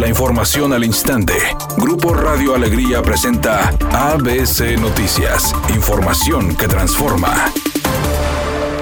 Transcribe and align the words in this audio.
La 0.00 0.08
información 0.08 0.72
al 0.72 0.82
instante. 0.82 1.34
Grupo 1.76 2.14
Radio 2.14 2.54
Alegría 2.54 3.02
presenta 3.02 3.68
ABC 3.92 4.80
Noticias. 4.80 5.54
Información 5.74 6.56
que 6.56 6.66
transforma. 6.68 7.52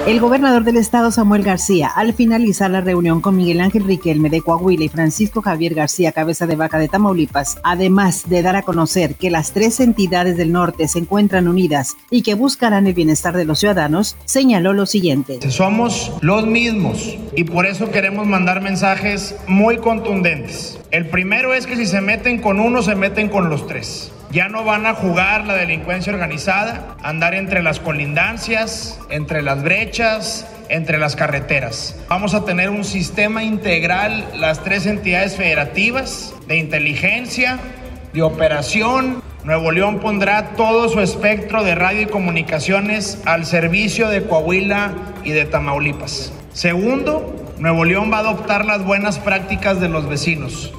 El 0.07 0.21
gobernador 0.21 0.63
del 0.63 0.77
estado, 0.77 1.11
Samuel 1.11 1.43
García, 1.43 1.91
al 1.93 2.13
finalizar 2.13 2.71
la 2.71 2.79
reunión 2.79 3.19
con 3.19 3.35
Miguel 3.35 3.59
Ángel 3.59 3.83
Riquelme 3.83 4.29
de 4.29 4.41
Coahuila 4.41 4.85
y 4.85 4.87
Francisco 4.87 5.41
Javier 5.41 5.73
García, 5.73 6.13
cabeza 6.13 6.47
de 6.47 6.55
vaca 6.55 6.79
de 6.79 6.87
Tamaulipas, 6.87 7.59
además 7.63 8.29
de 8.29 8.41
dar 8.41 8.55
a 8.55 8.61
conocer 8.61 9.15
que 9.15 9.29
las 9.29 9.51
tres 9.51 9.81
entidades 9.81 10.37
del 10.37 10.53
norte 10.53 10.87
se 10.87 10.99
encuentran 10.99 11.49
unidas 11.49 11.97
y 12.09 12.21
que 12.21 12.33
buscarán 12.33 12.87
el 12.87 12.93
bienestar 12.93 13.35
de 13.35 13.43
los 13.43 13.59
ciudadanos, 13.59 14.15
señaló 14.23 14.71
lo 14.71 14.85
siguiente. 14.85 15.51
Somos 15.51 16.13
los 16.21 16.47
mismos 16.47 17.17
y 17.35 17.43
por 17.43 17.65
eso 17.65 17.91
queremos 17.91 18.25
mandar 18.25 18.61
mensajes 18.61 19.35
muy 19.47 19.79
contundentes. 19.79 20.78
El 20.91 21.05
primero 21.05 21.53
es 21.53 21.67
que 21.67 21.75
si 21.75 21.85
se 21.85 22.01
meten 22.01 22.41
con 22.41 22.59
uno, 22.59 22.81
se 22.81 22.95
meten 22.95 23.29
con 23.29 23.47
los 23.47 23.67
tres. 23.67 24.11
Ya 24.31 24.49
no 24.49 24.63
van 24.63 24.87
a 24.87 24.95
jugar 24.95 25.45
la 25.45 25.53
delincuencia 25.53 26.11
organizada, 26.11 26.95
andar 27.03 27.35
entre 27.35 27.61
las 27.61 27.79
colindancias, 27.79 28.99
entre 29.11 29.43
las 29.43 29.61
brechas, 29.61 30.47
entre 30.67 30.97
las 30.97 31.15
carreteras. 31.15 31.95
Vamos 32.09 32.33
a 32.33 32.43
tener 32.43 32.71
un 32.71 32.83
sistema 32.83 33.43
integral, 33.43 34.27
las 34.35 34.63
tres 34.63 34.87
entidades 34.87 35.35
federativas, 35.35 36.33
de 36.47 36.57
inteligencia, 36.57 37.59
de 38.11 38.23
operación. 38.23 39.21
Nuevo 39.43 39.71
León 39.71 39.99
pondrá 39.99 40.55
todo 40.55 40.89
su 40.89 41.01
espectro 41.01 41.63
de 41.63 41.75
radio 41.75 42.01
y 42.01 42.07
comunicaciones 42.07 43.21
al 43.25 43.45
servicio 43.45 44.09
de 44.09 44.23
Coahuila 44.23 44.93
y 45.23 45.31
de 45.31 45.45
Tamaulipas. 45.45 46.33
Segundo, 46.51 47.35
Nuevo 47.59 47.85
León 47.85 48.11
va 48.11 48.17
a 48.17 48.21
adoptar 48.21 48.65
las 48.65 48.83
buenas 48.83 49.19
prácticas 49.19 49.79
de 49.79 49.89
los 49.89 50.09
vecinos. 50.09 50.73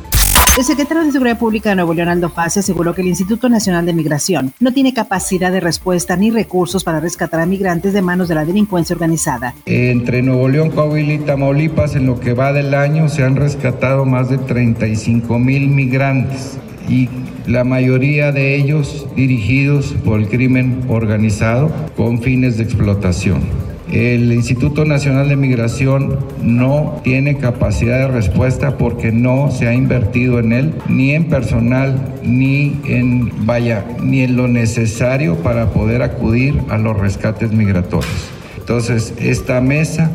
El 0.59 0.65
secretario 0.65 1.05
de 1.05 1.13
Seguridad 1.13 1.39
Pública 1.39 1.71
de 1.71 1.77
Nuevo 1.77 1.95
León, 1.95 2.09
Aldo 2.09 2.29
Fase, 2.29 2.61
aseguró 2.61 2.93
que 2.93 3.03
el 3.03 3.09
Instituto 3.09 3.49
Nacional 3.49 3.87
de 3.87 3.93
Migración 3.93 4.53
no 4.59 4.73
tiene 4.73 4.93
capacidad 4.93 5.53
de 5.53 5.61
respuesta 5.61 6.17
ni 6.17 6.31
recursos 6.31 6.83
para 6.83 6.99
rescatar 6.99 7.41
a 7.41 7.47
migrantes 7.47 7.93
de 7.93 8.03
manos 8.03 8.29
de 8.29 8.35
la 8.35 8.45
delincuencia 8.45 8.95
organizada. 8.95 9.55
Entre 9.67 10.23
Nuevo 10.23 10.49
León, 10.49 10.71
Coahuila 10.71 11.15
y 11.15 11.19
Tamaulipas, 11.21 11.95
en 11.95 12.07
lo 12.07 12.19
que 12.19 12.35
va 12.35 12.53
del 12.53 12.75
año, 12.75 13.09
se 13.09 13.23
han 13.23 13.37
rescatado 13.37 14.05
más 14.05 14.29
de 14.29 14.39
35 14.39 15.39
mil 15.39 15.69
migrantes 15.69 16.59
y 16.89 17.09
la 17.47 17.63
mayoría 17.63 18.33
de 18.33 18.57
ellos 18.57 19.07
dirigidos 19.15 19.95
por 20.05 20.19
el 20.19 20.29
crimen 20.29 20.83
organizado 20.89 21.71
con 21.97 22.21
fines 22.21 22.57
de 22.57 22.65
explotación. 22.65 23.70
El 23.93 24.33
Instituto 24.33 24.85
Nacional 24.85 25.29
de 25.29 25.37
Migración 25.37 26.19
no 26.43 27.01
tiene 27.03 27.39
capacidad 27.39 27.99
de 27.99 28.09
respuesta 28.09 28.79
porque 28.79 29.11
no 29.11 29.51
se 29.51 29.67
ha 29.67 29.75
invertido 29.75 30.39
en 30.39 30.53
él, 30.53 30.75
ni 30.89 31.11
en 31.11 31.25
personal, 31.25 31.99
ni 32.23 32.81
en, 32.87 33.47
vaya, 33.47 33.85
ni 34.01 34.21
en 34.21 34.37
lo 34.37 34.47
necesario 34.47 35.37
para 35.37 35.71
poder 35.71 36.03
acudir 36.03 36.61
a 36.69 36.79
los 36.79 36.99
rescates 36.99 37.51
migratorios. 37.53 38.31
Entonces, 38.57 39.13
esta 39.19 39.61
mesa 39.61 40.11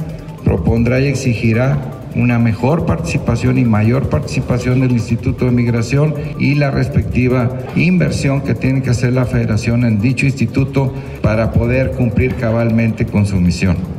propondrá 0.45 1.01
y 1.01 1.07
exigirá 1.07 1.94
una 2.15 2.39
mejor 2.39 2.85
participación 2.85 3.57
y 3.57 3.65
mayor 3.65 4.09
participación 4.09 4.81
del 4.81 4.91
Instituto 4.91 5.45
de 5.45 5.51
Migración 5.51 6.13
y 6.39 6.55
la 6.55 6.71
respectiva 6.71 7.59
inversión 7.75 8.41
que 8.41 8.55
tiene 8.55 8.81
que 8.81 8.91
hacer 8.91 9.13
la 9.13 9.25
Federación 9.25 9.83
en 9.85 9.99
dicho 9.99 10.25
instituto 10.25 10.93
para 11.21 11.51
poder 11.51 11.91
cumplir 11.91 12.35
cabalmente 12.35 13.05
con 13.05 13.25
su 13.25 13.35
misión. 13.35 13.94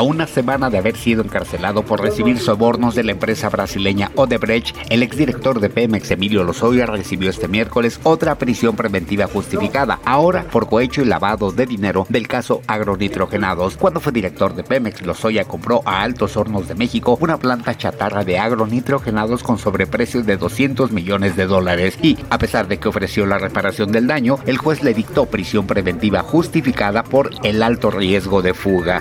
A 0.00 0.02
una 0.02 0.26
semana 0.26 0.70
de 0.70 0.78
haber 0.78 0.96
sido 0.96 1.22
encarcelado 1.22 1.82
por 1.82 2.00
recibir 2.00 2.38
sobornos 2.38 2.94
de 2.94 3.04
la 3.04 3.12
empresa 3.12 3.50
brasileña 3.50 4.10
Odebrecht, 4.14 4.74
el 4.88 5.02
exdirector 5.02 5.60
de 5.60 5.68
Pemex, 5.68 6.10
Emilio 6.10 6.42
Lozoya, 6.42 6.86
recibió 6.86 7.28
este 7.28 7.48
miércoles 7.48 8.00
otra 8.02 8.36
prisión 8.36 8.76
preventiva 8.76 9.26
justificada, 9.26 10.00
ahora 10.06 10.46
por 10.50 10.70
cohecho 10.70 11.02
y 11.02 11.04
lavado 11.04 11.52
de 11.52 11.66
dinero 11.66 12.06
del 12.08 12.28
caso 12.28 12.62
agronitrogenados. 12.66 13.76
Cuando 13.76 14.00
fue 14.00 14.10
director 14.10 14.54
de 14.54 14.64
Pemex, 14.64 15.02
Lozoya 15.02 15.44
compró 15.44 15.82
a 15.84 16.00
Altos 16.00 16.34
Hornos 16.34 16.66
de 16.66 16.76
México 16.76 17.18
una 17.20 17.36
planta 17.36 17.76
chatarra 17.76 18.24
de 18.24 18.38
agronitrogenados 18.38 19.42
con 19.42 19.58
sobreprecio 19.58 20.22
de 20.22 20.38
200 20.38 20.92
millones 20.92 21.36
de 21.36 21.44
dólares 21.44 21.98
y, 22.00 22.16
a 22.30 22.38
pesar 22.38 22.68
de 22.68 22.78
que 22.78 22.88
ofreció 22.88 23.26
la 23.26 23.36
reparación 23.36 23.92
del 23.92 24.06
daño, 24.06 24.38
el 24.46 24.56
juez 24.56 24.82
le 24.82 24.94
dictó 24.94 25.26
prisión 25.26 25.66
preventiva 25.66 26.22
justificada 26.22 27.02
por 27.02 27.32
el 27.42 27.62
alto 27.62 27.90
riesgo 27.90 28.40
de 28.40 28.54
fuga. 28.54 28.98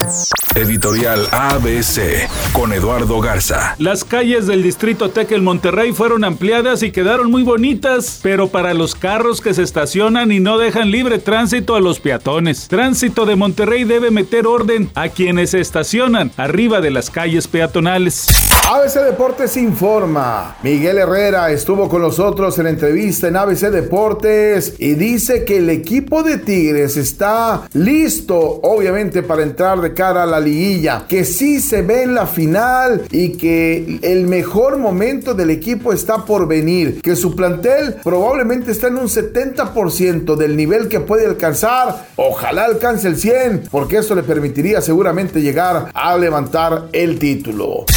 Editorial 0.59 1.25
ABC 1.31 2.27
con 2.51 2.73
Eduardo 2.73 3.21
Garza. 3.21 3.75
Las 3.79 4.03
calles 4.03 4.45
del 4.45 4.61
distrito 4.61 5.09
Tekel 5.09 5.41
Monterrey 5.41 5.93
fueron 5.93 6.25
ampliadas 6.25 6.83
y 6.83 6.91
quedaron 6.91 7.31
muy 7.31 7.43
bonitas, 7.43 8.19
pero 8.21 8.49
para 8.49 8.73
los 8.73 8.93
carros 8.93 9.39
que 9.39 9.53
se 9.53 9.63
estacionan 9.63 10.33
y 10.33 10.41
no 10.41 10.57
dejan 10.57 10.91
libre 10.91 11.17
tránsito 11.17 11.75
a 11.75 11.79
los 11.79 12.01
peatones. 12.01 12.67
Tránsito 12.67 13.25
de 13.25 13.37
Monterrey 13.37 13.85
debe 13.85 14.11
meter 14.11 14.47
orden 14.47 14.91
a 14.95 15.07
quienes 15.07 15.51
se 15.51 15.61
estacionan 15.61 16.31
arriba 16.35 16.81
de 16.81 16.91
las 16.91 17.09
calles 17.09 17.47
peatonales. 17.47 18.27
ABC 18.71 19.03
Deportes 19.03 19.57
informa. 19.57 20.55
Miguel 20.61 20.99
Herrera 20.99 21.49
estuvo 21.49 21.89
con 21.89 22.03
nosotros 22.03 22.59
en 22.59 22.67
entrevista 22.67 23.27
en 23.27 23.35
ABC 23.35 23.71
Deportes 23.71 24.75
y 24.77 24.93
dice 24.93 25.43
que 25.43 25.57
el 25.57 25.71
equipo 25.71 26.21
de 26.21 26.37
Tigres 26.37 26.95
está 26.95 27.63
listo, 27.73 28.37
obviamente, 28.37 29.23
para 29.23 29.41
entrar 29.41 29.81
de 29.81 29.95
cara 29.95 30.21
a 30.21 30.27
la 30.27 30.39
liguilla, 30.39 31.05
que 31.09 31.25
sí 31.25 31.61
se 31.61 31.81
ve 31.81 32.03
en 32.03 32.13
la 32.13 32.27
final 32.27 33.07
y 33.09 33.29
que 33.29 33.97
el 34.03 34.27
mejor 34.27 34.77
momento 34.77 35.33
del 35.33 35.49
equipo 35.49 35.91
está 35.91 36.23
por 36.23 36.47
venir, 36.47 37.01
que 37.01 37.15
su 37.15 37.35
plantel 37.35 37.95
probablemente 38.03 38.71
está 38.71 38.89
en 38.89 38.97
un 38.97 39.07
70% 39.07 40.35
del 40.35 40.55
nivel 40.55 40.89
que 40.89 40.99
puede 40.99 41.25
alcanzar, 41.25 42.05
ojalá 42.17 42.65
alcance 42.65 43.07
el 43.07 43.17
100, 43.17 43.69
porque 43.71 43.97
eso 43.97 44.13
le 44.13 44.21
permitiría 44.21 44.79
seguramente 44.79 45.41
llegar 45.41 45.89
a 45.91 46.15
levantar 46.15 46.89
el 46.93 47.17
título. 47.17 47.87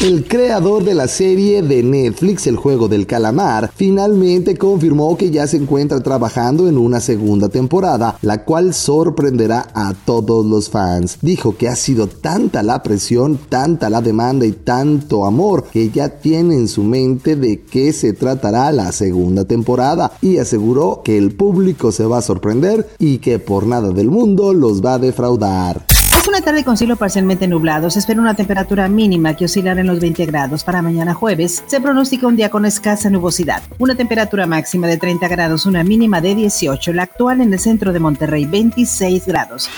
El 0.00 0.28
creador 0.28 0.84
de 0.84 0.94
la 0.94 1.08
serie 1.08 1.60
de 1.60 1.82
Netflix 1.82 2.46
El 2.46 2.54
juego 2.54 2.86
del 2.86 3.04
calamar 3.04 3.72
finalmente 3.74 4.56
confirmó 4.56 5.16
que 5.16 5.32
ya 5.32 5.48
se 5.48 5.56
encuentra 5.56 6.00
trabajando 6.00 6.68
en 6.68 6.78
una 6.78 7.00
segunda 7.00 7.48
temporada, 7.48 8.16
la 8.22 8.44
cual 8.44 8.74
sorprenderá 8.74 9.66
a 9.74 9.94
todos 9.94 10.46
los 10.46 10.70
fans. 10.70 11.18
Dijo 11.20 11.56
que 11.56 11.66
ha 11.66 11.74
sido 11.74 12.06
tanta 12.06 12.62
la 12.62 12.80
presión, 12.84 13.40
tanta 13.48 13.90
la 13.90 14.00
demanda 14.00 14.46
y 14.46 14.52
tanto 14.52 15.26
amor 15.26 15.64
que 15.64 15.90
ya 15.90 16.20
tiene 16.20 16.54
en 16.54 16.68
su 16.68 16.84
mente 16.84 17.34
de 17.34 17.62
qué 17.62 17.92
se 17.92 18.12
tratará 18.12 18.70
la 18.70 18.92
segunda 18.92 19.46
temporada 19.46 20.12
y 20.22 20.38
aseguró 20.38 21.02
que 21.04 21.18
el 21.18 21.34
público 21.34 21.90
se 21.90 22.06
va 22.06 22.18
a 22.18 22.22
sorprender 22.22 22.88
y 23.00 23.18
que 23.18 23.40
por 23.40 23.66
nada 23.66 23.90
del 23.90 24.12
mundo 24.12 24.54
los 24.54 24.80
va 24.80 24.94
a 24.94 24.98
defraudar. 25.00 25.87
Es 26.18 26.26
una 26.26 26.40
tarde 26.40 26.64
con 26.64 26.76
cielo 26.76 26.96
parcialmente 26.96 27.46
nublado. 27.46 27.90
Se 27.90 28.00
espera 28.00 28.20
una 28.20 28.34
temperatura 28.34 28.88
mínima 28.88 29.34
que 29.34 29.44
oscilará 29.44 29.80
en 29.80 29.86
los 29.86 30.00
20 30.00 30.26
grados. 30.26 30.64
Para 30.64 30.82
mañana 30.82 31.14
jueves 31.14 31.62
se 31.66 31.80
pronostica 31.80 32.26
un 32.26 32.34
día 32.34 32.50
con 32.50 32.66
escasa 32.66 33.08
nubosidad. 33.08 33.62
Una 33.78 33.94
temperatura 33.94 34.44
máxima 34.44 34.88
de 34.88 34.96
30 34.96 35.28
grados, 35.28 35.64
una 35.64 35.84
mínima 35.84 36.20
de 36.20 36.34
18. 36.34 36.92
La 36.92 37.04
actual 37.04 37.40
en 37.40 37.52
el 37.52 37.60
centro 37.60 37.92
de 37.92 38.00
Monterrey, 38.00 38.46
26 38.46 39.26
grados. 39.26 39.70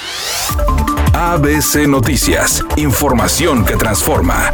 ABC 1.13 1.87
Noticias. 1.87 2.65
Información 2.77 3.67
que 3.67 3.77
transforma. 3.77 4.51